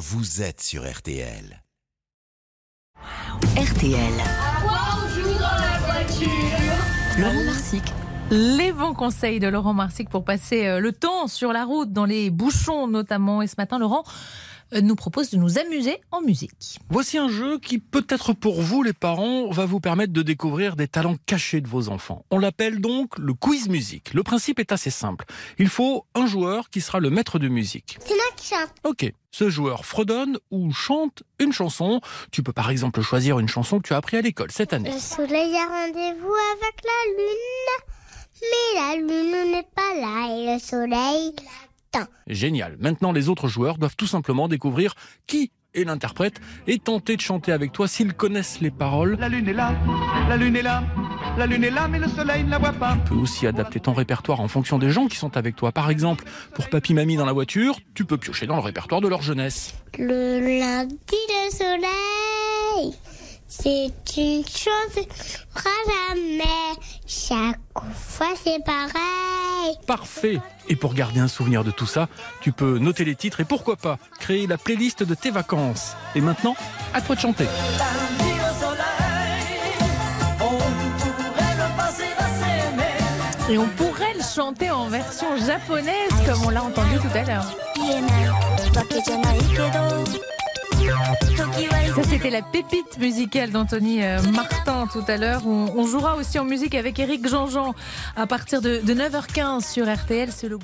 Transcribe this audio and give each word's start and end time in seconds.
vous 0.00 0.40
êtes 0.40 0.62
sur 0.62 0.90
RTL. 0.90 1.62
RTL. 3.54 4.12
Laurent 7.18 7.44
Marsic. 7.44 7.82
Les 8.30 8.72
bons 8.72 8.94
conseils 8.94 9.40
de 9.40 9.48
Laurent 9.48 9.74
Marsic 9.74 10.08
pour 10.08 10.24
passer 10.24 10.66
euh, 10.66 10.80
le 10.80 10.92
temps 10.92 11.28
sur 11.28 11.52
la 11.52 11.66
route, 11.66 11.92
dans 11.92 12.06
les 12.06 12.30
bouchons 12.30 12.86
notamment. 12.86 13.42
Et 13.42 13.46
ce 13.46 13.56
matin, 13.58 13.78
Laurent 13.78 14.04
nous 14.72 14.94
propose 14.94 15.30
de 15.30 15.36
nous 15.36 15.58
amuser 15.58 16.00
en 16.10 16.20
musique. 16.20 16.78
Voici 16.88 17.18
un 17.18 17.28
jeu 17.28 17.58
qui, 17.58 17.78
peut-être 17.78 18.32
pour 18.32 18.60
vous 18.62 18.82
les 18.82 18.92
parents, 18.92 19.50
va 19.50 19.66
vous 19.66 19.80
permettre 19.80 20.12
de 20.12 20.22
découvrir 20.22 20.76
des 20.76 20.88
talents 20.88 21.16
cachés 21.26 21.60
de 21.60 21.68
vos 21.68 21.88
enfants. 21.88 22.24
On 22.30 22.38
l'appelle 22.38 22.80
donc 22.80 23.18
le 23.18 23.34
quiz 23.34 23.68
musique. 23.68 24.14
Le 24.14 24.22
principe 24.22 24.58
est 24.58 24.72
assez 24.72 24.90
simple. 24.90 25.24
Il 25.58 25.68
faut 25.68 26.06
un 26.14 26.26
joueur 26.26 26.70
qui 26.70 26.80
sera 26.80 27.00
le 27.00 27.10
maître 27.10 27.38
de 27.38 27.48
musique. 27.48 27.98
C'est 28.04 28.14
moi 28.14 28.24
qui 28.36 28.48
chante. 28.48 28.72
Ok, 28.84 29.12
ce 29.30 29.50
joueur 29.50 29.84
fredonne 29.84 30.38
ou 30.50 30.72
chante 30.72 31.22
une 31.38 31.52
chanson. 31.52 32.00
Tu 32.32 32.42
peux 32.42 32.52
par 32.52 32.70
exemple 32.70 33.00
choisir 33.02 33.38
une 33.38 33.48
chanson 33.48 33.78
que 33.78 33.88
tu 33.88 33.94
as 33.94 33.96
appris 33.96 34.16
à 34.16 34.22
l'école 34.22 34.50
cette 34.50 34.72
année. 34.72 34.90
Le 34.92 34.98
soleil 34.98 35.54
a 35.56 35.66
rendez-vous 35.66 36.34
avec 36.34 36.76
la 36.84 37.12
lune. 37.16 37.90
Mais 38.42 38.80
la 38.80 38.96
lune 38.96 39.52
n'est 39.52 39.68
pas 39.74 39.94
là 40.00 40.34
et 40.34 40.54
le 40.54 40.58
soleil 40.58 41.34
Génial. 42.26 42.76
Maintenant, 42.78 43.12
les 43.12 43.28
autres 43.28 43.48
joueurs 43.48 43.78
doivent 43.78 43.96
tout 43.96 44.06
simplement 44.06 44.48
découvrir 44.48 44.94
qui 45.26 45.50
est 45.74 45.84
l'interprète 45.84 46.40
et 46.66 46.78
tenter 46.78 47.16
de 47.16 47.20
chanter 47.20 47.52
avec 47.52 47.72
toi 47.72 47.86
s'ils 47.86 48.14
connaissent 48.14 48.60
les 48.60 48.70
paroles. 48.70 49.16
La 49.20 49.28
lune 49.28 49.48
est 49.48 49.52
là, 49.52 49.74
la 50.28 50.36
lune 50.36 50.56
est 50.56 50.62
là, 50.62 50.82
la 51.38 51.46
lune 51.46 51.64
est 51.64 51.70
là, 51.70 51.88
mais 51.88 51.98
le 51.98 52.08
soleil 52.08 52.44
ne 52.44 52.50
la 52.50 52.58
voit 52.58 52.72
pas. 52.72 52.96
Tu 53.04 53.12
peux 53.12 53.20
aussi 53.20 53.46
adapter 53.46 53.80
ton 53.80 53.92
répertoire 53.92 54.40
en 54.40 54.48
fonction 54.48 54.78
des 54.78 54.90
gens 54.90 55.06
qui 55.06 55.16
sont 55.16 55.36
avec 55.36 55.56
toi. 55.56 55.72
Par 55.72 55.90
exemple, 55.90 56.24
pour 56.54 56.68
papy 56.68 56.94
mamie 56.94 57.16
dans 57.16 57.26
la 57.26 57.32
voiture, 57.32 57.78
tu 57.94 58.04
peux 58.04 58.16
piocher 58.16 58.46
dans 58.46 58.56
le 58.56 58.62
répertoire 58.62 59.00
de 59.00 59.08
leur 59.08 59.22
jeunesse. 59.22 59.74
Le 59.98 60.40
lundi, 60.58 60.96
le 61.10 61.50
soleil, 61.50 62.94
c'est 63.46 63.92
une 64.16 64.44
chose 64.44 65.06
fera 65.54 65.70
jamais. 66.08 66.78
Chaque 67.06 67.60
fois, 67.94 68.34
c'est 68.42 68.64
pareil. 68.64 69.19
Parfait. 69.86 70.40
Et 70.68 70.76
pour 70.76 70.94
garder 70.94 71.20
un 71.20 71.28
souvenir 71.28 71.64
de 71.64 71.70
tout 71.70 71.86
ça, 71.86 72.08
tu 72.40 72.52
peux 72.52 72.78
noter 72.78 73.04
les 73.04 73.14
titres 73.14 73.40
et 73.40 73.44
pourquoi 73.44 73.76
pas 73.76 73.98
créer 74.18 74.46
la 74.46 74.58
playlist 74.58 75.02
de 75.02 75.14
tes 75.14 75.30
vacances. 75.30 75.96
Et 76.14 76.20
maintenant, 76.20 76.56
à 76.94 77.00
toi 77.00 77.16
de 77.16 77.20
chanter. 77.20 77.46
Et 83.50 83.58
on 83.58 83.66
pourrait 83.66 84.14
le 84.14 84.22
chanter 84.22 84.70
en 84.70 84.88
version 84.88 85.36
japonaise, 85.36 86.12
comme 86.24 86.44
on 86.44 86.50
l'a 86.50 86.62
entendu 86.62 86.98
tout 86.98 87.18
à 87.18 87.24
l'heure. 87.24 87.46
C'était 92.20 92.36
la 92.36 92.42
pépite 92.42 92.98
musicale 92.98 93.50
d'Anthony 93.50 94.02
euh, 94.02 94.20
Martin 94.34 94.86
tout 94.92 95.02
à 95.08 95.16
l'heure. 95.16 95.46
On, 95.46 95.86
jouera 95.86 96.16
aussi 96.16 96.38
en 96.38 96.44
musique 96.44 96.74
avec 96.74 96.98
Eric 96.98 97.26
Jean-Jean 97.26 97.74
à 98.14 98.26
partir 98.26 98.60
de, 98.60 98.82
de 98.84 98.92
9h15 98.92 99.66
sur 99.66 99.90
RTL. 99.90 100.30
C'est 100.30 100.50
le. 100.50 100.58